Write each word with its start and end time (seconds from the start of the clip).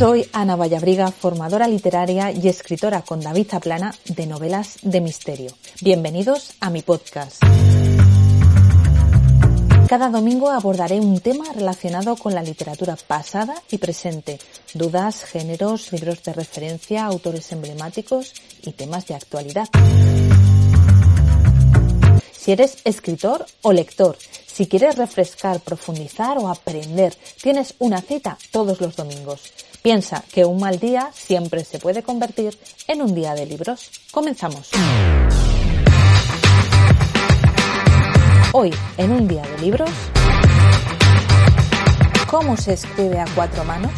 Soy 0.00 0.26
Ana 0.32 0.56
Vallabriga, 0.56 1.10
formadora 1.10 1.68
literaria 1.68 2.32
y 2.32 2.48
escritora 2.48 3.02
con 3.02 3.20
David 3.20 3.48
Zaplana 3.50 3.94
de 4.06 4.26
novelas 4.26 4.78
de 4.80 5.02
misterio. 5.02 5.50
Bienvenidos 5.82 6.54
a 6.60 6.70
mi 6.70 6.80
podcast. 6.80 7.42
Cada 9.86 10.08
domingo 10.08 10.48
abordaré 10.48 11.00
un 11.00 11.20
tema 11.20 11.52
relacionado 11.52 12.16
con 12.16 12.34
la 12.34 12.42
literatura 12.42 12.96
pasada 12.96 13.62
y 13.70 13.76
presente, 13.76 14.38
dudas, 14.72 15.22
géneros, 15.24 15.92
libros 15.92 16.22
de 16.22 16.32
referencia, 16.32 17.04
autores 17.04 17.52
emblemáticos 17.52 18.32
y 18.62 18.72
temas 18.72 19.06
de 19.06 19.16
actualidad. 19.16 19.68
Si 22.32 22.52
eres 22.52 22.78
escritor 22.84 23.44
o 23.60 23.70
lector, 23.74 24.16
si 24.60 24.66
quieres 24.66 24.96
refrescar, 24.96 25.58
profundizar 25.60 26.36
o 26.36 26.46
aprender, 26.46 27.16
tienes 27.40 27.74
una 27.78 28.02
cita 28.02 28.36
todos 28.50 28.78
los 28.82 28.94
domingos. 28.94 29.54
Piensa 29.80 30.22
que 30.30 30.44
un 30.44 30.60
mal 30.60 30.78
día 30.78 31.08
siempre 31.14 31.64
se 31.64 31.78
puede 31.78 32.02
convertir 32.02 32.58
en 32.86 33.00
un 33.00 33.14
día 33.14 33.32
de 33.32 33.46
libros. 33.46 33.90
Comenzamos. 34.10 34.68
Hoy, 38.52 38.70
en 38.98 39.12
un 39.12 39.26
día 39.26 39.40
de 39.40 39.58
libros, 39.62 39.88
¿cómo 42.30 42.54
se 42.58 42.74
escribe 42.74 43.18
a 43.18 43.24
cuatro 43.34 43.64
manos? 43.64 43.92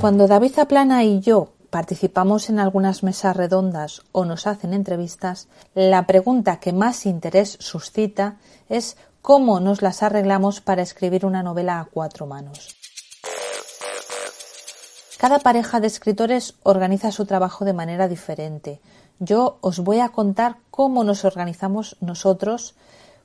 Cuando 0.00 0.28
David 0.28 0.52
Zaplana 0.52 1.02
y 1.02 1.18
yo 1.18 1.51
participamos 1.72 2.50
en 2.50 2.60
algunas 2.60 3.02
mesas 3.02 3.34
redondas 3.34 4.02
o 4.12 4.26
nos 4.26 4.46
hacen 4.46 4.74
entrevistas, 4.74 5.48
la 5.74 6.06
pregunta 6.06 6.60
que 6.60 6.74
más 6.74 7.06
interés 7.06 7.56
suscita 7.60 8.36
es 8.68 8.98
cómo 9.22 9.58
nos 9.58 9.80
las 9.80 10.02
arreglamos 10.02 10.60
para 10.60 10.82
escribir 10.82 11.24
una 11.24 11.42
novela 11.42 11.80
a 11.80 11.86
cuatro 11.86 12.26
manos. 12.26 12.76
Cada 15.16 15.38
pareja 15.38 15.80
de 15.80 15.86
escritores 15.86 16.56
organiza 16.62 17.10
su 17.10 17.24
trabajo 17.24 17.64
de 17.64 17.72
manera 17.72 18.06
diferente. 18.06 18.82
Yo 19.18 19.56
os 19.62 19.78
voy 19.78 20.00
a 20.00 20.10
contar 20.10 20.58
cómo 20.70 21.04
nos 21.04 21.24
organizamos 21.24 21.96
nosotros, 22.00 22.74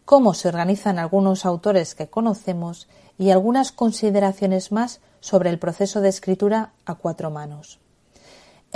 cómo 0.06 0.34
se 0.34 0.48
organizan 0.48 1.00
algunos 1.00 1.46
autores 1.46 1.96
que 1.96 2.08
conocemos 2.08 2.88
y 3.20 3.32
algunas 3.32 3.74
consideraciones 3.74 4.72
más 4.72 5.02
sobre 5.20 5.50
el 5.50 5.60
proceso 5.60 6.00
de 6.00 6.08
escritura 6.08 6.72
a 6.86 6.96
cuatro 6.96 7.30
manos. 7.30 7.82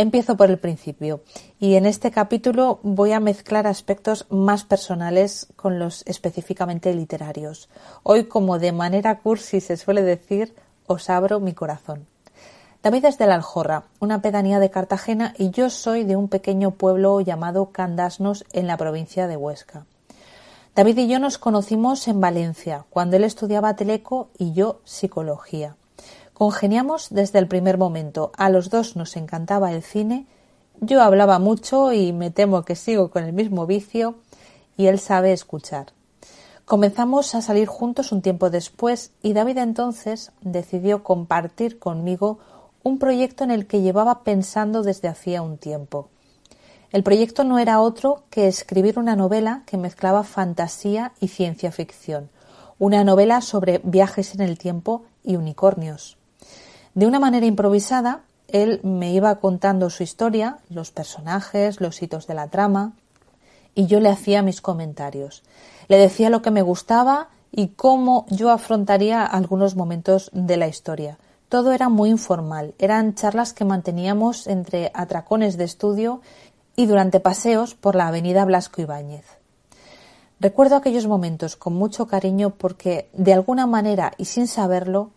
Empiezo 0.02 0.36
por 0.36 0.50
el 0.50 0.58
principio 0.58 1.22
y 1.60 1.76
en 1.76 1.86
este 1.86 2.10
capítulo 2.10 2.80
voy 2.82 3.12
a 3.12 3.20
mezclar 3.20 3.68
aspectos 3.68 4.26
más 4.32 4.64
personales 4.64 5.50
con 5.56 5.78
los 5.78 6.02
específicamente 6.08 6.92
literarios. 6.96 7.70
Hoy, 8.02 8.24
como 8.24 8.58
de 8.58 8.72
manera 8.72 9.20
cursi 9.20 9.62
se 9.62 9.78
suele 9.78 10.02
decir, 10.02 10.56
os 10.88 11.08
abro 11.12 11.40
mi 11.40 11.54
corazón. 11.54 12.08
David 12.82 13.06
es 13.06 13.20
de 13.20 13.28
la 13.28 13.36
Aljorra, 13.36 13.84
una 14.00 14.24
pedanía 14.24 14.58
de 14.58 14.72
Cartagena, 14.72 15.36
y 15.38 15.52
yo 15.52 15.70
soy 15.70 16.04
de 16.04 16.16
un 16.16 16.30
pequeño 16.30 16.72
pueblo 16.72 17.22
llamado 17.22 17.70
Candasnos 17.72 18.44
en 18.54 18.66
la 18.66 18.78
provincia 18.78 19.28
de 19.28 19.38
Huesca. 19.38 19.86
David 20.74 20.98
y 20.98 21.10
yo 21.10 21.20
nos 21.20 21.38
conocimos 21.38 22.08
en 22.08 22.20
Valencia, 22.20 22.86
cuando 22.90 23.18
él 23.18 23.24
estudiaba 23.24 23.76
teleco 23.76 24.30
y 24.40 24.54
yo 24.54 24.82
psicología. 24.84 25.76
Congeniamos 26.34 27.10
desde 27.10 27.40
el 27.40 27.48
primer 27.48 27.78
momento. 27.78 28.32
A 28.38 28.50
los 28.50 28.70
dos 28.70 28.96
nos 28.96 29.16
encantaba 29.16 29.72
el 29.74 29.84
cine. 29.84 30.26
Yo 30.80 31.02
hablaba 31.02 31.38
mucho 31.40 31.94
y 31.94 32.14
me 32.14 32.32
temo 32.32 32.64
que 32.64 32.76
sigo 32.76 33.12
con 33.12 33.24
el 33.24 33.34
mismo 33.34 33.68
vicio 33.68 34.16
y 34.78 34.88
él 34.88 35.00
sabe 35.00 35.34
escuchar. 35.34 35.94
Comenzamos 36.66 37.36
a 37.36 37.42
salir 37.42 37.68
juntos 37.68 38.12
un 38.12 38.22
tiempo 38.22 38.50
después 38.50 39.12
y 39.22 39.34
David 39.34 39.58
entonces 39.58 40.32
decidió 40.42 41.04
compartir 41.04 41.80
conmigo 41.80 42.40
un 42.84 42.98
proyecto 42.98 43.44
en 43.44 43.52
el 43.52 43.68
que 43.68 43.82
llevaba 43.82 44.24
pensando 44.24 44.82
desde 44.82 45.08
hacía 45.08 45.42
un 45.42 45.58
tiempo. 45.58 46.10
El 46.92 47.04
proyecto 47.04 47.44
no 47.44 47.60
era 47.60 47.80
otro 47.80 48.24
que 48.30 48.48
escribir 48.48 49.00
una 49.00 49.16
novela 49.16 49.64
que 49.66 49.78
mezclaba 49.78 50.24
fantasía 50.24 51.14
y 51.20 51.30
ciencia 51.30 51.72
ficción, 51.72 52.30
una 52.80 53.04
novela 53.04 53.42
sobre 53.42 53.80
viajes 53.84 54.34
en 54.36 54.42
el 54.42 54.58
tiempo 54.58 55.04
y 55.24 55.36
unicornios. 55.36 56.18
De 56.94 57.06
una 57.06 57.20
manera 57.20 57.46
improvisada, 57.46 58.22
él 58.50 58.82
me 58.84 59.14
iba 59.14 59.40
contando 59.40 59.90
su 59.90 60.04
historia, 60.04 60.58
los 60.70 60.92
personajes, 60.92 61.80
los 61.80 62.02
hitos 62.02 62.28
de 62.28 62.34
la 62.34 62.48
trama, 62.48 62.94
y 63.74 63.86
yo 63.86 64.02
le 64.02 64.10
hacía 64.10 64.42
mis 64.42 64.62
comentarios. 64.62 65.44
Le 65.88 65.98
decía 65.98 66.30
lo 66.30 66.42
que 66.42 66.52
me 66.52 66.62
gustaba 66.62 67.30
y 67.52 67.70
cómo 67.70 68.26
yo 68.30 68.52
afrontaría 68.52 69.26
algunos 69.26 69.76
momentos 69.76 70.30
de 70.34 70.58
la 70.58 70.68
historia. 70.68 71.18
Todo 71.48 71.72
era 71.72 71.90
muy 71.90 72.10
informal, 72.10 72.74
eran 72.80 73.16
charlas 73.16 73.54
que 73.54 73.66
manteníamos 73.66 74.48
entre 74.48 74.92
atracones 74.94 75.58
de 75.58 75.66
estudio 75.66 76.22
y 76.76 76.86
durante 76.86 77.20
paseos 77.20 77.76
por 77.76 77.96
la 77.96 78.08
avenida 78.08 78.46
Blasco 78.46 78.82
Ibáñez. 78.82 79.26
Recuerdo 80.40 80.76
aquellos 80.76 81.08
momentos 81.08 81.56
con 81.56 81.74
mucho 81.74 82.08
cariño 82.08 82.52
porque, 82.52 83.10
de 83.14 83.34
alguna 83.34 83.68
manera 83.68 84.14
y 84.18 84.26
sin 84.26 84.48
saberlo, 84.48 85.12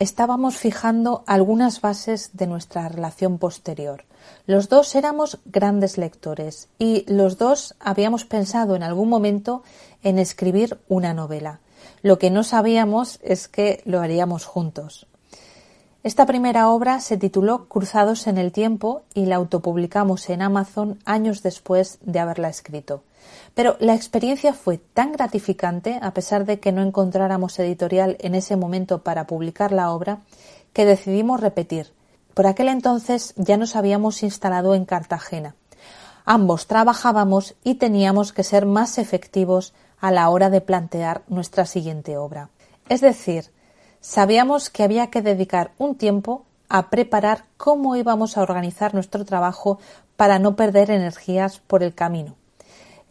estábamos 0.00 0.56
fijando 0.56 1.22
algunas 1.26 1.82
bases 1.82 2.30
de 2.32 2.46
nuestra 2.46 2.88
relación 2.88 3.38
posterior. 3.38 4.04
Los 4.46 4.70
dos 4.70 4.94
éramos 4.94 5.38
grandes 5.44 5.98
lectores 5.98 6.68
y 6.78 7.04
los 7.06 7.36
dos 7.36 7.74
habíamos 7.78 8.24
pensado 8.24 8.74
en 8.74 8.82
algún 8.82 9.10
momento 9.10 9.62
en 10.02 10.18
escribir 10.18 10.80
una 10.88 11.12
novela. 11.12 11.60
Lo 12.02 12.18
que 12.18 12.30
no 12.30 12.42
sabíamos 12.44 13.20
es 13.22 13.46
que 13.46 13.82
lo 13.84 14.00
haríamos 14.00 14.46
juntos. 14.46 15.06
Esta 16.02 16.24
primera 16.24 16.70
obra 16.70 16.98
se 17.00 17.18
tituló 17.18 17.68
Cruzados 17.68 18.26
en 18.26 18.38
el 18.38 18.52
tiempo 18.52 19.02
y 19.12 19.26
la 19.26 19.36
autopublicamos 19.36 20.30
en 20.30 20.40
Amazon 20.40 20.98
años 21.04 21.42
después 21.42 21.98
de 22.00 22.18
haberla 22.18 22.48
escrito. 22.48 23.02
Pero 23.54 23.76
la 23.80 23.94
experiencia 23.94 24.54
fue 24.54 24.78
tan 24.78 25.12
gratificante, 25.12 25.98
a 26.00 26.14
pesar 26.14 26.46
de 26.46 26.58
que 26.58 26.72
no 26.72 26.80
encontráramos 26.80 27.58
editorial 27.58 28.16
en 28.20 28.34
ese 28.34 28.56
momento 28.56 29.02
para 29.02 29.26
publicar 29.26 29.72
la 29.72 29.92
obra, 29.92 30.20
que 30.72 30.86
decidimos 30.86 31.40
repetir. 31.40 31.92
Por 32.32 32.46
aquel 32.46 32.68
entonces 32.68 33.34
ya 33.36 33.58
nos 33.58 33.76
habíamos 33.76 34.22
instalado 34.22 34.74
en 34.74 34.86
Cartagena. 34.86 35.54
Ambos 36.24 36.66
trabajábamos 36.66 37.56
y 37.62 37.74
teníamos 37.74 38.32
que 38.32 38.42
ser 38.42 38.64
más 38.64 38.96
efectivos 38.96 39.74
a 40.00 40.10
la 40.10 40.30
hora 40.30 40.48
de 40.48 40.62
plantear 40.62 41.20
nuestra 41.28 41.66
siguiente 41.66 42.16
obra. 42.16 42.48
Es 42.88 43.02
decir, 43.02 43.50
sabíamos 44.00 44.70
que 44.70 44.82
había 44.82 45.08
que 45.08 45.22
dedicar 45.22 45.72
un 45.78 45.94
tiempo 45.94 46.44
a 46.68 46.88
preparar 46.90 47.44
cómo 47.56 47.96
íbamos 47.96 48.36
a 48.36 48.42
organizar 48.42 48.94
nuestro 48.94 49.24
trabajo 49.24 49.78
para 50.16 50.38
no 50.38 50.56
perder 50.56 50.90
energías 50.90 51.58
por 51.58 51.82
el 51.82 51.94
camino. 51.94 52.36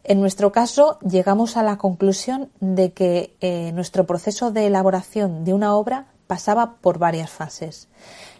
En 0.04 0.22
nuestro 0.22 0.52
caso, 0.52 0.98
llegamos 1.00 1.58
a 1.58 1.64
la 1.64 1.78
conclusión 1.78 2.50
de 2.60 2.94
que 2.94 3.36
eh, 3.42 3.72
nuestro 3.74 4.06
proceso 4.08 4.52
de 4.52 4.66
elaboración 4.66 5.44
de 5.44 5.54
una 5.54 5.76
obra 5.76 6.08
pasaba 6.26 6.76
por 6.82 7.00
varias 7.00 7.30
fases. 7.30 7.90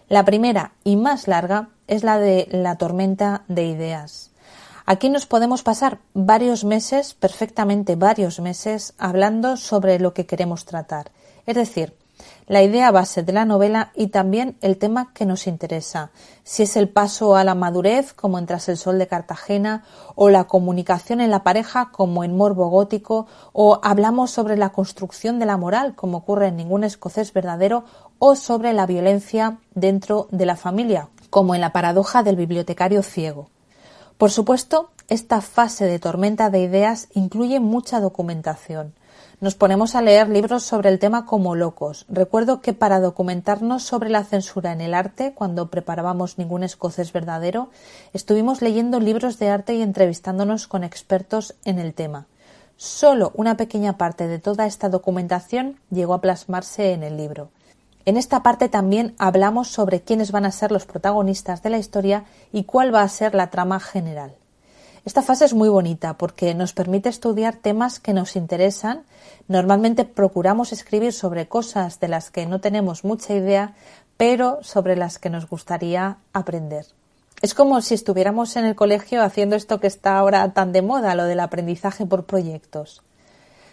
La 0.08 0.26
primera 0.26 0.72
y 0.84 0.96
más 0.96 1.28
larga 1.28 1.70
es 1.88 2.04
la 2.04 2.18
de 2.18 2.48
la 2.52 2.78
tormenta 2.78 3.44
de 3.48 3.66
ideas. 3.66 4.32
Aquí 4.86 5.10
nos 5.10 5.28
podemos 5.28 5.62
pasar 5.62 6.00
varios 6.16 6.64
meses, 6.64 7.14
perfectamente 7.14 7.96
varios 7.96 8.40
meses, 8.40 8.96
hablando 8.98 9.56
sobre 9.56 10.00
lo 10.00 10.16
que 10.16 10.26
queremos 10.26 10.66
tratar. 10.66 11.12
Es 11.46 11.56
decir, 11.56 11.94
la 12.48 12.64
idea 12.64 12.92
base 12.92 13.24
de 13.24 13.34
la 13.34 13.46
novela 13.46 13.92
y 13.96 14.08
también 14.08 14.58
el 14.62 14.78
tema 14.78 15.14
que 15.14 15.26
nos 15.26 15.48
interesa, 15.48 16.12
si 16.44 16.64
es 16.64 16.76
el 16.76 16.90
paso 16.90 17.36
a 17.36 17.44
la 17.44 17.56
madurez 17.56 18.14
como 18.14 18.40
en 18.40 18.46
Tras 18.46 18.70
el 18.70 18.78
Sol 18.78 18.98
de 18.98 19.08
Cartagena 19.08 19.84
o 20.16 20.30
la 20.30 20.46
comunicación 20.46 21.22
en 21.22 21.32
la 21.32 21.44
pareja 21.44 21.92
como 21.92 22.24
en 22.24 22.36
Morbo 22.36 22.70
Gótico 22.70 23.28
o 23.54 23.80
hablamos 23.84 24.32
sobre 24.32 24.58
la 24.58 24.70
construcción 24.70 25.40
de 25.40 25.46
la 25.46 25.58
moral 25.58 25.96
como 25.96 26.18
ocurre 26.18 26.48
en 26.48 26.58
Ningún 26.58 26.84
Escocés 26.84 27.34
Verdadero 27.34 27.86
o 28.18 28.36
sobre 28.36 28.74
la 28.74 28.86
violencia 28.86 29.60
dentro 29.76 30.28
de 30.32 30.46
la 30.46 30.56
familia 30.56 31.10
como 31.30 31.56
en 31.56 31.62
la 31.62 31.72
paradoja 31.72 32.24
del 32.24 32.36
bibliotecario 32.36 33.04
ciego. 33.04 33.50
Por 34.18 34.32
supuesto, 34.32 34.90
esta 35.08 35.42
fase 35.42 35.86
de 35.86 36.00
tormenta 36.00 36.50
de 36.50 36.60
ideas 36.60 37.08
incluye 37.14 37.60
mucha 37.60 38.00
documentación. 38.00 38.94
Nos 39.42 39.56
ponemos 39.56 39.96
a 39.96 40.02
leer 40.02 40.28
libros 40.28 40.64
sobre 40.64 40.90
el 40.90 41.00
tema 41.00 41.26
como 41.26 41.56
locos. 41.56 42.06
Recuerdo 42.10 42.60
que 42.60 42.74
para 42.74 43.00
documentarnos 43.00 43.84
sobre 43.84 44.10
la 44.10 44.26
censura 44.26 44.74
en 44.74 44.82
el 44.82 44.94
arte, 44.94 45.34
cuando 45.34 45.70
preparábamos 45.70 46.38
Ningún 46.38 46.64
escocés 46.64 47.14
verdadero, 47.14 47.70
estuvimos 48.12 48.62
leyendo 48.62 49.00
libros 49.00 49.40
de 49.40 49.48
arte 49.48 49.76
y 49.76 49.82
entrevistándonos 49.82 50.68
con 50.68 50.84
expertos 50.84 51.56
en 51.64 51.80
el 51.80 51.94
tema. 51.94 52.26
Solo 52.76 53.32
una 53.34 53.56
pequeña 53.56 53.98
parte 53.98 54.28
de 54.28 54.40
toda 54.40 54.66
esta 54.66 54.90
documentación 54.90 55.80
llegó 55.90 56.16
a 56.16 56.22
plasmarse 56.22 56.92
en 56.92 57.04
el 57.04 57.16
libro. 57.16 57.50
En 58.04 58.18
esta 58.18 58.44
parte 58.44 58.68
también 58.68 59.16
hablamos 59.20 59.70
sobre 59.70 60.02
quiénes 60.02 60.34
van 60.34 60.44
a 60.44 60.52
ser 60.52 60.74
los 60.74 60.86
protagonistas 60.86 61.64
de 61.64 61.70
la 61.70 61.78
historia 61.78 62.26
y 62.52 62.66
cuál 62.66 62.94
va 62.94 63.04
a 63.04 63.08
ser 63.08 63.36
la 63.36 63.50
trama 63.50 63.80
general. 63.80 64.36
Esta 65.06 65.22
fase 65.22 65.46
es 65.46 65.54
muy 65.54 65.70
bonita 65.70 66.18
porque 66.18 66.54
nos 66.54 66.74
permite 66.74 67.10
estudiar 67.10 67.56
temas 67.56 68.00
que 68.00 68.14
nos 68.14 68.36
interesan. 68.36 69.04
Normalmente 69.48 70.06
procuramos 70.06 70.74
escribir 70.74 71.14
sobre 71.14 71.48
cosas 71.48 72.00
de 72.00 72.10
las 72.10 72.32
que 72.32 72.46
no 72.46 72.60
tenemos 72.60 73.04
mucha 73.04 73.34
idea, 73.34 73.76
pero 74.18 74.60
sobre 74.62 74.96
las 74.96 75.18
que 75.18 75.30
nos 75.30 75.48
gustaría 75.48 76.18
aprender. 76.34 76.86
Es 77.42 77.54
como 77.54 77.82
si 77.82 77.94
estuviéramos 77.94 78.58
en 78.58 78.66
el 78.66 78.76
colegio 78.76 79.24
haciendo 79.24 79.56
esto 79.56 79.80
que 79.80 79.88
está 79.88 80.18
ahora 80.18 80.52
tan 80.54 80.74
de 80.74 80.82
moda, 80.82 81.16
lo 81.16 81.24
del 81.24 81.40
aprendizaje 81.40 82.06
por 82.06 82.26
proyectos. 82.26 83.02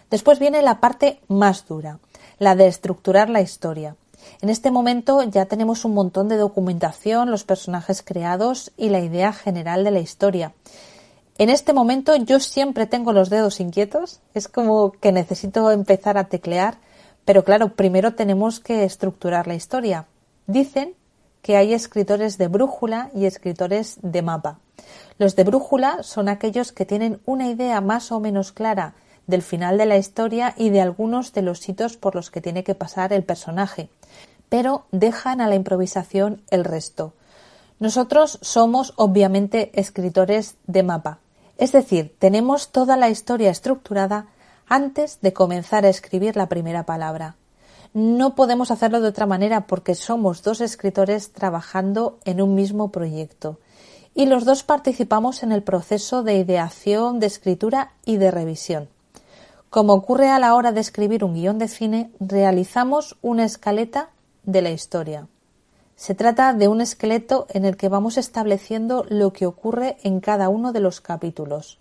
Después 0.09 0.39
viene 0.39 0.61
la 0.61 0.79
parte 0.79 1.19
más 1.27 1.67
dura, 1.67 1.99
la 2.39 2.55
de 2.55 2.67
estructurar 2.67 3.29
la 3.29 3.41
historia. 3.41 3.97
En 4.41 4.49
este 4.49 4.71
momento 4.71 5.21
ya 5.23 5.45
tenemos 5.47 5.83
un 5.83 5.93
montón 5.93 6.29
de 6.29 6.37
documentación, 6.37 7.29
los 7.29 7.43
personajes 7.43 8.01
creados 8.01 8.71
y 8.77 8.87
la 8.87 9.01
idea 9.01 9.33
general 9.33 9.83
de 9.83 9.91
la 9.91 9.99
historia. 9.99 10.53
En 11.39 11.51
este 11.51 11.71
momento 11.71 12.15
yo 12.15 12.39
siempre 12.39 12.87
tengo 12.87 13.13
los 13.13 13.29
dedos 13.29 13.59
inquietos, 13.59 14.21
es 14.33 14.47
como 14.47 14.91
que 14.93 15.11
necesito 15.11 15.69
empezar 15.69 16.17
a 16.17 16.29
teclear, 16.29 16.79
pero 17.25 17.43
claro, 17.43 17.73
primero 17.73 18.15
tenemos 18.15 18.59
que 18.59 18.83
estructurar 18.83 19.45
la 19.45 19.53
historia. 19.53 20.07
Dicen 20.47 20.95
que 21.43 21.55
hay 21.55 21.75
escritores 21.75 22.39
de 22.39 22.47
brújula 22.47 23.11
y 23.13 23.25
escritores 23.25 23.99
de 24.01 24.23
mapa. 24.23 24.59
Los 25.19 25.35
de 25.35 25.43
brújula 25.43 26.01
son 26.01 26.27
aquellos 26.27 26.71
que 26.71 26.85
tienen 26.85 27.19
una 27.25 27.49
idea 27.49 27.81
más 27.81 28.11
o 28.11 28.19
menos 28.19 28.51
clara 28.51 28.95
del 29.27 29.43
final 29.43 29.77
de 29.77 29.85
la 29.85 29.97
historia 29.97 30.55
y 30.57 30.71
de 30.71 30.81
algunos 30.81 31.33
de 31.33 31.43
los 31.43 31.69
hitos 31.69 31.97
por 31.97 32.15
los 32.15 32.31
que 32.31 32.41
tiene 32.41 32.63
que 32.63 32.73
pasar 32.73 33.13
el 33.13 33.23
personaje, 33.23 33.89
pero 34.49 34.85
dejan 34.91 35.41
a 35.41 35.47
la 35.47 35.55
improvisación 35.55 36.41
el 36.49 36.63
resto. 36.63 37.13
Nosotros 37.79 38.39
somos 38.41 38.93
obviamente 38.95 39.69
escritores 39.79 40.55
de 40.65 40.81
mapa, 40.81 41.19
es 41.57 41.71
decir, 41.71 42.15
tenemos 42.19 42.71
toda 42.71 42.97
la 42.97 43.09
historia 43.09 43.49
estructurada 43.49 44.27
antes 44.67 45.19
de 45.21 45.33
comenzar 45.33 45.85
a 45.85 45.89
escribir 45.89 46.35
la 46.35 46.49
primera 46.49 46.85
palabra. 46.85 47.35
No 47.93 48.35
podemos 48.35 48.69
hacerlo 48.69 49.01
de 49.01 49.07
otra 49.07 49.25
manera 49.25 49.65
porque 49.65 49.95
somos 49.95 50.43
dos 50.43 50.61
escritores 50.61 51.31
trabajando 51.31 52.19
en 52.25 52.41
un 52.41 52.53
mismo 52.53 52.91
proyecto 52.91 53.59
y 54.13 54.25
los 54.25 54.45
dos 54.45 54.63
participamos 54.63 55.43
en 55.43 55.51
el 55.51 55.63
proceso 55.63 56.23
de 56.23 56.37
ideación, 56.37 57.19
de 57.19 57.27
escritura 57.27 57.91
y 58.03 58.17
de 58.17 58.31
revisión. 58.31 58.89
Como 59.69 59.93
ocurre 59.93 60.29
a 60.29 60.39
la 60.39 60.55
hora 60.55 60.71
de 60.71 60.81
escribir 60.81 61.23
un 61.23 61.35
guion 61.35 61.59
de 61.59 61.67
cine, 61.67 62.11
realizamos 62.19 63.17
una 63.21 63.45
escaleta 63.45 64.09
de 64.43 64.61
la 64.61 64.71
historia. 64.71 65.27
Se 65.97 66.13
trata 66.13 66.53
de 66.53 66.67
un 66.67 66.79
esqueleto 66.79 67.47
en 67.49 67.65
el 67.65 67.75
que 67.75 67.89
vamos 67.89 68.17
estableciendo 68.17 69.03
lo 69.09 69.33
que 69.33 69.47
ocurre 69.47 69.97
en 70.03 70.19
cada 70.19 70.47
uno 70.47 70.71
de 70.71 70.79
los 70.79 71.01
capítulos. 71.01 71.79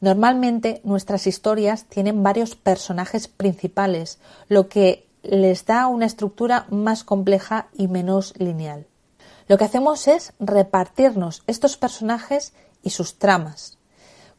Normalmente 0.00 0.80
nuestras 0.84 1.26
historias 1.26 1.84
tienen 1.84 2.22
varios 2.22 2.56
personajes 2.56 3.28
principales, 3.28 4.18
lo 4.48 4.68
que 4.68 5.06
les 5.22 5.66
da 5.66 5.86
una 5.86 6.06
estructura 6.06 6.66
más 6.70 7.04
compleja 7.04 7.68
y 7.74 7.88
menos 7.88 8.32
lineal. 8.38 8.86
Lo 9.48 9.58
que 9.58 9.64
hacemos 9.64 10.08
es 10.08 10.32
repartirnos 10.40 11.42
estos 11.46 11.76
personajes 11.76 12.54
y 12.82 12.90
sus 12.90 13.18
tramas. 13.18 13.77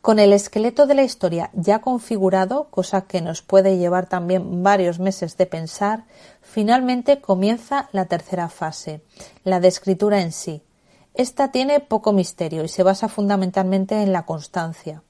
Con 0.02 0.18
el 0.18 0.32
esqueleto 0.32 0.88
de 0.88 0.96
la 0.96 1.04
historia 1.04 1.50
ya 1.54 1.80
configurado, 1.80 2.70
cosa 2.70 3.02
que 3.02 3.22
nos 3.22 3.42
puede 3.42 3.78
llevar 3.78 4.08
también 4.08 4.64
varios 4.64 4.98
meses 4.98 5.36
de 5.36 5.46
pensar, 5.46 6.06
finalmente 6.42 7.20
comienza 7.20 7.90
la 7.92 8.06
tercera 8.06 8.48
fase, 8.48 9.02
la 9.44 9.60
de 9.60 9.68
escritura 9.68 10.22
en 10.22 10.32
sí. 10.32 10.64
Esta 11.16 11.52
tiene 11.52 11.82
poco 11.82 12.14
misterio 12.14 12.64
y 12.64 12.70
se 12.70 12.84
basa 12.84 13.10
fundamentalmente 13.10 14.02
en 14.02 14.14
la 14.14 14.26
constancia. 14.26 15.04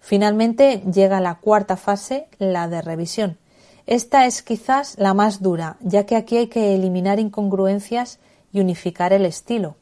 Finalmente 0.00 0.82
llega 0.92 1.20
la 1.20 1.36
cuarta 1.36 1.78
fase, 1.78 2.28
la 2.38 2.68
de 2.68 2.82
revisión. 2.82 3.38
Esta 3.86 4.26
es 4.26 4.42
quizás 4.42 4.98
la 4.98 5.14
más 5.14 5.40
dura, 5.40 5.78
ya 5.80 6.04
que 6.04 6.14
aquí 6.14 6.36
hay 6.36 6.48
que 6.48 6.74
eliminar 6.74 7.20
incongruencias 7.20 8.18
y 8.52 8.60
unificar 8.60 9.14
el 9.14 9.24
estilo. 9.24 9.76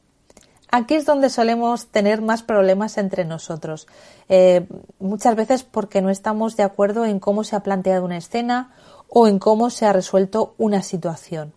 Aquí 0.76 0.96
es 0.96 1.06
donde 1.06 1.30
solemos 1.30 1.86
tener 1.86 2.20
más 2.20 2.42
problemas 2.42 2.98
entre 2.98 3.24
nosotros, 3.24 3.86
eh, 4.28 4.66
muchas 4.98 5.36
veces 5.36 5.62
porque 5.62 6.02
no 6.02 6.10
estamos 6.10 6.56
de 6.56 6.64
acuerdo 6.64 7.04
en 7.04 7.20
cómo 7.20 7.44
se 7.44 7.54
ha 7.54 7.60
planteado 7.60 8.04
una 8.04 8.16
escena 8.16 8.72
o 9.08 9.28
en 9.28 9.38
cómo 9.38 9.70
se 9.70 9.86
ha 9.86 9.92
resuelto 9.92 10.56
una 10.58 10.82
situación. 10.82 11.52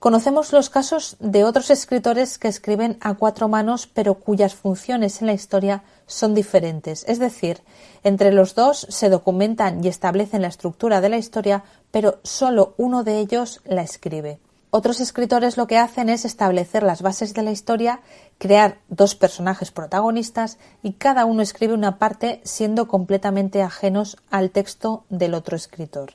Conocemos 0.00 0.52
los 0.52 0.70
casos 0.70 1.16
de 1.20 1.44
otros 1.44 1.70
escritores 1.70 2.36
que 2.38 2.48
escriben 2.48 2.98
a 3.00 3.14
cuatro 3.14 3.46
manos 3.46 3.86
pero 3.86 4.14
cuyas 4.14 4.56
funciones 4.56 5.20
en 5.20 5.28
la 5.28 5.34
historia 5.34 5.84
son 6.08 6.34
diferentes. 6.34 7.04
Es 7.06 7.20
decir, 7.20 7.62
entre 8.02 8.32
los 8.32 8.56
dos 8.56 8.88
se 8.90 9.08
documentan 9.08 9.84
y 9.84 9.86
establecen 9.86 10.42
la 10.42 10.48
estructura 10.48 11.00
de 11.00 11.10
la 11.10 11.18
historia, 11.18 11.62
pero 11.92 12.18
solo 12.24 12.74
uno 12.76 13.04
de 13.04 13.20
ellos 13.20 13.60
la 13.64 13.82
escribe. 13.82 14.40
Otros 14.70 15.00
escritores 15.00 15.56
lo 15.56 15.66
que 15.66 15.78
hacen 15.78 16.10
es 16.10 16.26
establecer 16.26 16.82
las 16.82 17.00
bases 17.00 17.32
de 17.32 17.42
la 17.42 17.50
historia, 17.50 18.00
crear 18.36 18.78
dos 18.88 19.14
personajes 19.14 19.70
protagonistas 19.70 20.58
y 20.82 20.92
cada 20.92 21.24
uno 21.24 21.40
escribe 21.40 21.72
una 21.72 21.98
parte 21.98 22.42
siendo 22.44 22.86
completamente 22.86 23.62
ajenos 23.62 24.18
al 24.30 24.50
texto 24.50 25.04
del 25.08 25.32
otro 25.32 25.56
escritor. 25.56 26.12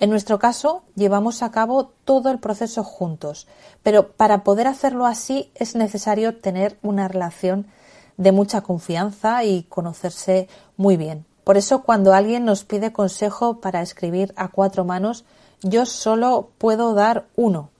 En 0.00 0.10
nuestro 0.10 0.40
caso, 0.40 0.82
llevamos 0.96 1.42
a 1.44 1.52
cabo 1.52 1.92
todo 2.04 2.32
el 2.32 2.40
proceso 2.40 2.82
juntos, 2.82 3.46
pero 3.84 4.10
para 4.10 4.42
poder 4.42 4.66
hacerlo 4.66 5.06
así 5.06 5.52
es 5.54 5.76
necesario 5.76 6.38
tener 6.38 6.76
una 6.82 7.06
relación 7.06 7.68
de 8.16 8.32
mucha 8.32 8.62
confianza 8.62 9.44
y 9.44 9.62
conocerse 9.64 10.48
muy 10.76 10.96
bien. 10.96 11.26
Por 11.44 11.56
eso, 11.56 11.82
cuando 11.82 12.12
alguien 12.12 12.44
nos 12.44 12.64
pide 12.64 12.92
consejo 12.92 13.60
para 13.60 13.82
escribir 13.82 14.32
a 14.36 14.48
cuatro 14.48 14.84
manos, 14.84 15.24
yo 15.62 15.86
solo 15.86 16.50
puedo 16.58 16.94
dar 16.94 17.26
uno, 17.36 17.70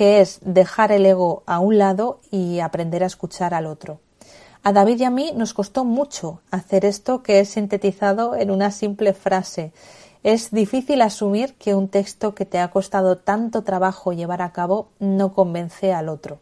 que 0.00 0.22
es 0.22 0.38
dejar 0.42 0.92
el 0.92 1.04
ego 1.04 1.42
a 1.44 1.58
un 1.58 1.76
lado 1.76 2.20
y 2.30 2.60
aprender 2.60 3.02
a 3.02 3.06
escuchar 3.06 3.52
al 3.52 3.66
otro. 3.66 4.00
A 4.62 4.72
David 4.72 5.00
y 5.00 5.04
a 5.04 5.10
mí 5.10 5.30
nos 5.36 5.52
costó 5.52 5.84
mucho 5.84 6.40
hacer 6.50 6.86
esto 6.86 7.22
que 7.22 7.38
he 7.38 7.44
sintetizado 7.44 8.34
en 8.34 8.50
una 8.50 8.70
simple 8.70 9.12
frase. 9.12 9.72
Es 10.22 10.52
difícil 10.52 11.02
asumir 11.02 11.52
que 11.56 11.74
un 11.74 11.88
texto 11.88 12.34
que 12.34 12.46
te 12.46 12.60
ha 12.60 12.70
costado 12.70 13.18
tanto 13.18 13.62
trabajo 13.62 14.14
llevar 14.14 14.40
a 14.40 14.52
cabo 14.52 14.88
no 15.00 15.34
convence 15.34 15.92
al 15.92 16.08
otro. 16.08 16.38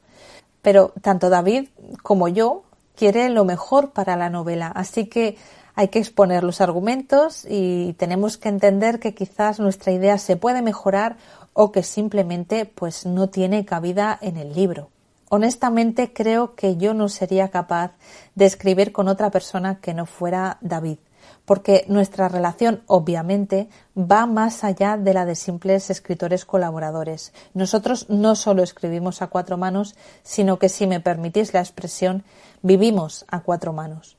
Pero 0.62 0.93
tanto 1.02 1.29
David 1.29 1.69
como 2.05 2.29
yo 2.29 2.62
quiere 2.94 3.29
lo 3.29 3.44
mejor 3.44 3.91
para 3.91 4.15
la 4.15 4.31
novela, 4.31 4.69
así 4.69 5.06
que 5.06 5.36
hay 5.79 5.87
que 5.87 6.01
exponer 6.01 6.43
los 6.43 6.61
argumentos 6.61 7.47
y 7.49 7.93
tenemos 7.99 8.37
que 8.37 8.49
entender 8.49 8.99
que 8.99 9.15
quizás 9.15 9.61
nuestra 9.61 9.93
idea 9.93 10.19
se 10.19 10.35
puede 10.35 10.61
mejorar 10.61 11.19
o 11.53 11.70
que 11.70 11.85
simplemente 11.85 12.67
pues 12.67 13.06
no 13.06 13.29
tiene 13.29 13.65
cabida 13.65 14.19
en 14.20 14.39
el 14.39 14.55
libro. 14.55 14.91
Honestamente 15.29 16.13
creo 16.13 16.56
que 16.56 16.79
yo 16.79 16.94
no 16.94 17.08
sería 17.08 17.51
capaz 17.51 17.93
de 18.35 18.47
escribir 18.47 18.91
con 18.91 19.06
otra 19.06 19.31
persona 19.31 19.77
que 19.77 19.94
no 19.94 20.05
fuera 20.05 20.58
David, 20.63 20.99
porque 21.44 21.85
nuestra 21.87 22.29
relación 22.29 22.82
obviamente 22.89 23.69
va 23.97 24.27
más 24.27 24.65
allá 24.65 24.97
de 24.97 25.15
la 25.15 25.27
de 25.27 25.37
simples 25.37 25.91
escritores 25.91 26.44
colaboradores. 26.44 27.32
Nosotros 27.55 28.11
no 28.11 28.35
solo 28.35 28.65
escribimos 28.65 29.23
a 29.23 29.29
cuatro 29.29 29.56
manos, 29.56 29.94
sino 30.25 30.58
que 30.58 30.70
si 30.70 30.89
me 30.89 30.99
permitís 30.99 31.55
la 31.55 31.61
expresión, 31.61 32.25
vivimos 32.63 33.25
a 33.29 33.43
cuatro 33.43 33.73
manos. 33.73 34.18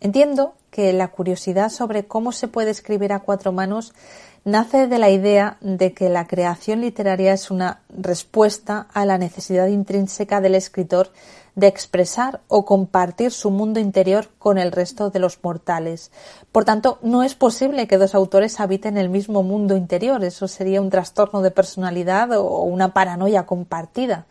Entiendo 0.00 0.54
que 0.70 0.92
la 0.92 1.08
curiosidad 1.08 1.68
sobre 1.68 2.06
cómo 2.06 2.32
se 2.32 2.48
puede 2.48 2.70
escribir 2.70 3.12
a 3.12 3.20
cuatro 3.20 3.52
manos 3.52 3.92
nace 4.44 4.86
de 4.86 4.98
la 4.98 5.10
idea 5.10 5.58
de 5.60 5.92
que 5.92 6.08
la 6.08 6.26
creación 6.26 6.80
literaria 6.80 7.34
es 7.34 7.50
una 7.50 7.82
respuesta 7.90 8.86
a 8.94 9.04
la 9.04 9.18
necesidad 9.18 9.66
intrínseca 9.66 10.40
del 10.40 10.54
escritor 10.54 11.12
de 11.54 11.66
expresar 11.66 12.40
o 12.48 12.64
compartir 12.64 13.32
su 13.32 13.50
mundo 13.50 13.80
interior 13.80 14.28
con 14.38 14.56
el 14.56 14.72
resto 14.72 15.10
de 15.10 15.18
los 15.18 15.38
mortales. 15.42 16.10
Por 16.52 16.64
tanto, 16.64 16.98
no 17.02 17.22
es 17.22 17.34
posible 17.34 17.86
que 17.86 17.98
dos 17.98 18.14
autores 18.14 18.60
habiten 18.60 18.96
el 18.96 19.10
mismo 19.10 19.42
mundo 19.42 19.76
interior. 19.76 20.24
Eso 20.24 20.48
sería 20.48 20.80
un 20.80 20.88
trastorno 20.88 21.42
de 21.42 21.50
personalidad 21.50 22.32
o 22.32 22.62
una 22.62 22.94
paranoia 22.94 23.44
compartida. 23.44 24.24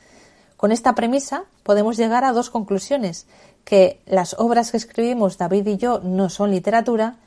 Con 0.57 0.71
esta 0.71 0.95
premisa 0.95 1.43
podemos 1.63 1.97
llegar 1.97 2.23
a 2.25 2.33
dos 2.33 2.49
conclusiones 2.49 3.27
que 3.69 4.01
las 4.07 4.33
obras 4.39 4.71
que 4.71 4.77
escribimos 4.77 5.37
David 5.37 5.67
y 5.67 5.77
yo 5.77 5.99
no 5.99 6.29
son 6.29 6.49
literatura 6.49 7.17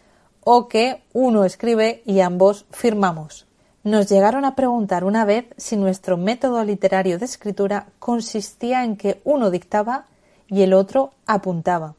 o 0.42 0.66
que 0.66 1.04
uno 1.12 1.44
escribe 1.44 2.02
y 2.04 2.18
ambos 2.18 2.66
firmamos. 2.72 3.46
Nos 3.84 4.08
llegaron 4.08 4.44
a 4.44 4.56
preguntar 4.56 5.04
una 5.04 5.25
vez 5.25 5.44
si 5.56 5.76
nuestro 5.76 6.16
método 6.16 6.64
literario 6.64 7.20
de 7.20 7.26
escritura 7.26 7.87
consistía 8.00 8.82
en 8.82 8.96
que 8.96 9.20
uno 9.22 9.52
dictaba 9.52 10.06
y 10.49 10.62
el 10.62 10.75
otro 10.75 11.12
apuntaba. 11.26 11.94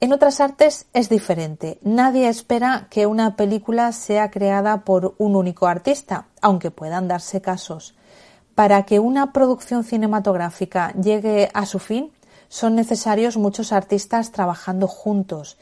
En 0.00 0.14
otras 0.14 0.40
artes 0.40 0.86
es 0.94 1.10
diferente. 1.10 1.78
Nadie 1.82 2.26
espera 2.28 2.86
que 2.88 3.04
una 3.04 3.36
película 3.36 3.92
sea 3.92 4.30
creada 4.30 4.86
por 4.86 5.14
un 5.18 5.36
único 5.36 5.66
artista, 5.66 6.24
aunque 6.40 6.70
puedan 6.70 7.06
darse 7.06 7.42
casos. 7.42 7.94
Para 8.54 8.84
que 8.84 8.98
una 8.98 9.34
producción 9.34 9.84
cinematográfica 9.84 10.94
llegue 10.94 11.50
a 11.52 11.66
su 11.66 11.78
fin, 11.78 12.12
son 12.48 12.74
necesarios 12.74 13.36
muchos 13.36 13.72
artistas 13.72 14.32
trabajando 14.32 14.88
juntos. 14.88 15.56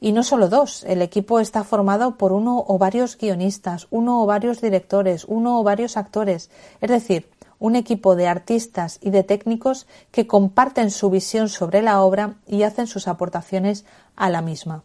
Y 0.00 0.12
no 0.12 0.24
solo 0.24 0.48
dos, 0.48 0.82
el 0.84 1.00
equipo 1.00 1.38
está 1.38 1.62
formado 1.62 2.16
por 2.18 2.32
uno 2.32 2.64
o 2.66 2.76
varios 2.76 3.16
guionistas, 3.16 3.86
uno 3.90 4.22
o 4.22 4.26
varios 4.26 4.60
directores, 4.60 5.24
uno 5.28 5.60
o 5.60 5.62
varios 5.62 5.96
actores, 5.96 6.50
es 6.80 6.90
decir, 6.90 7.30
un 7.60 7.76
equipo 7.76 8.16
de 8.16 8.26
artistas 8.26 8.98
y 9.00 9.10
de 9.10 9.22
técnicos 9.22 9.86
que 10.10 10.26
comparten 10.26 10.90
su 10.90 11.10
visión 11.10 11.48
sobre 11.48 11.80
la 11.80 12.02
obra 12.02 12.34
y 12.48 12.64
hacen 12.64 12.88
sus 12.88 13.06
aportaciones 13.06 13.84
a 14.16 14.28
la 14.30 14.42
misma. 14.42 14.82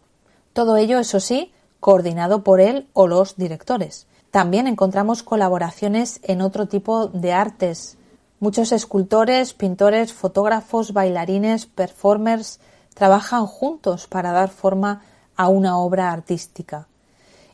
Todo 0.54 0.78
ello, 0.78 1.00
eso 1.00 1.20
sí, 1.20 1.52
coordinado 1.80 2.44
por 2.44 2.62
él 2.62 2.88
o 2.94 3.08
los 3.08 3.36
directores. 3.36 4.06
También 4.30 4.68
encontramos 4.68 5.24
colaboraciones 5.24 6.20
en 6.22 6.42
otro 6.42 6.68
tipo 6.68 7.08
de 7.08 7.34
artes. 7.34 7.97
Muchos 8.40 8.72
escultores, 8.72 9.54
pintores, 9.54 10.14
fotógrafos, 10.14 10.94
bailarines, 10.94 11.66
performers 11.66 12.60
trabajan 12.94 13.48
juntos 13.48 14.06
para 14.08 14.32
dar 14.32 14.50
forma 14.50 15.02
a 15.36 15.48
una 15.48 15.80
obra 15.80 16.12
artística. 16.12 16.88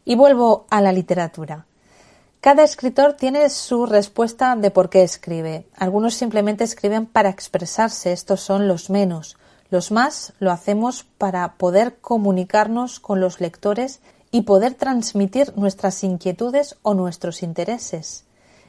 Y 0.03 0.15
vuelvo 0.15 0.65
a 0.69 0.81
la 0.81 0.91
literatura. 0.91 1.65
Cada 2.41 2.63
escritor 2.63 3.13
tiene 3.13 3.49
su 3.49 3.85
respuesta 3.85 4.57
de 4.57 4.71
por 4.71 4.89
qué 4.89 5.03
escribe. 5.03 5.65
Algunos 5.77 6.15
simplemente 6.15 6.65
escriben 6.65 7.05
para 7.05 7.29
expresarse, 7.29 8.11
estos 8.11 8.41
son 8.41 8.67
los 8.67 8.89
menos. 8.89 9.37
Los 9.69 9.91
más 9.91 10.33
lo 10.39 10.51
hacemos 10.51 11.05
para 11.17 11.53
poder 11.53 11.95
comunicarnos 12.01 12.99
con 12.99 13.21
los 13.21 13.39
lectores 13.39 14.01
y 14.31 14.41
poder 14.41 14.73
transmitir 14.73 15.53
nuestras 15.55 16.03
inquietudes 16.03 16.75
o 16.81 16.93
nuestros 16.93 17.43
intereses. 17.43 18.25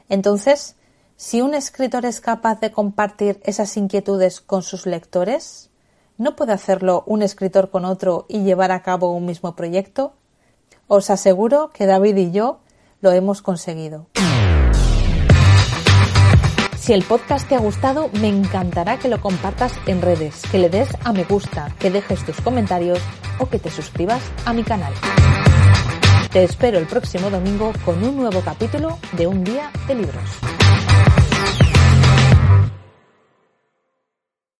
Entonces, 0.07 0.75
si 1.17 1.41
un 1.41 1.53
escritor 1.53 2.05
es 2.05 2.19
capaz 2.19 2.59
de 2.59 2.71
compartir 2.71 3.39
esas 3.43 3.77
inquietudes 3.77 4.41
con 4.41 4.63
sus 4.63 4.85
lectores, 4.85 5.69
¿no 6.17 6.35
puede 6.35 6.51
hacerlo 6.51 7.03
un 7.07 7.21
escritor 7.21 7.69
con 7.69 7.85
otro 7.85 8.25
y 8.27 8.43
llevar 8.43 8.71
a 8.71 8.81
cabo 8.81 9.13
un 9.13 9.25
mismo 9.25 9.55
proyecto? 9.55 10.13
Os 10.87 11.09
aseguro 11.09 11.71
que 11.73 11.85
David 11.85 12.17
y 12.17 12.31
yo 12.31 12.59
lo 12.99 13.11
hemos 13.11 13.41
conseguido. 13.41 14.07
Si 16.77 16.93
el 16.93 17.03
podcast 17.03 17.47
te 17.47 17.55
ha 17.55 17.59
gustado, 17.59 18.09
me 18.19 18.27
encantará 18.27 18.99
que 18.99 19.07
lo 19.07 19.19
compartas 19.19 19.73
en 19.87 20.01
redes, 20.01 20.41
que 20.51 20.59
le 20.59 20.69
des 20.69 20.89
a 21.03 21.13
me 21.13 21.23
gusta, 21.23 21.73
que 21.79 21.89
dejes 21.89 22.23
tus 22.25 22.39
comentarios 22.41 22.99
o 23.39 23.47
que 23.47 23.57
te 23.57 23.71
suscribas 23.71 24.21
a 24.45 24.53
mi 24.53 24.63
canal. 24.63 24.93
Te 26.31 26.43
espero 26.43 26.77
el 26.77 26.85
próximo 26.85 27.29
domingo 27.29 27.71
con 27.85 28.03
un 28.03 28.17
nuevo 28.17 28.41
capítulo 28.41 28.99
de 29.13 29.25
Un 29.25 29.43
Día 29.43 29.71
de 29.87 29.95
Libros. 29.95 30.54